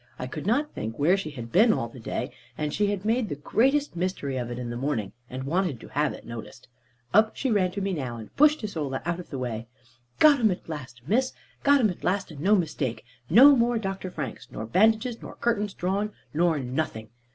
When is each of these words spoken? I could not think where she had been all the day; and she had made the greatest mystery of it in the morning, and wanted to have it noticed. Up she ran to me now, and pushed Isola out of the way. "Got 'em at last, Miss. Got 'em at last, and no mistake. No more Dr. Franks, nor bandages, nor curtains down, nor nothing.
I 0.17 0.25
could 0.25 0.47
not 0.47 0.73
think 0.73 0.97
where 0.97 1.15
she 1.15 1.29
had 1.29 1.51
been 1.51 1.71
all 1.71 1.87
the 1.87 1.99
day; 1.99 2.31
and 2.57 2.73
she 2.73 2.87
had 2.87 3.05
made 3.05 3.29
the 3.29 3.35
greatest 3.35 3.95
mystery 3.95 4.35
of 4.35 4.49
it 4.49 4.57
in 4.57 4.71
the 4.71 4.75
morning, 4.75 5.11
and 5.29 5.43
wanted 5.43 5.79
to 5.79 5.89
have 5.89 6.11
it 6.13 6.25
noticed. 6.25 6.67
Up 7.13 7.35
she 7.35 7.51
ran 7.51 7.69
to 7.73 7.81
me 7.81 7.93
now, 7.93 8.17
and 8.17 8.35
pushed 8.35 8.63
Isola 8.63 9.03
out 9.05 9.19
of 9.19 9.29
the 9.29 9.37
way. 9.37 9.67
"Got 10.17 10.39
'em 10.39 10.49
at 10.49 10.67
last, 10.67 11.03
Miss. 11.05 11.33
Got 11.61 11.81
'em 11.81 11.91
at 11.91 12.03
last, 12.03 12.31
and 12.31 12.39
no 12.41 12.55
mistake. 12.55 13.05
No 13.29 13.55
more 13.55 13.77
Dr. 13.77 14.09
Franks, 14.09 14.47
nor 14.49 14.65
bandages, 14.65 15.21
nor 15.21 15.35
curtains 15.35 15.75
down, 15.75 16.13
nor 16.33 16.57
nothing. 16.57 17.09